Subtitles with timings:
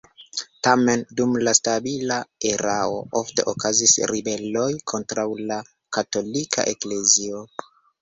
[0.67, 2.17] Tamen dum la stabila
[2.53, 5.63] erao ofte okazis ribeloj kontraŭ la
[6.01, 7.49] katolika eklezio.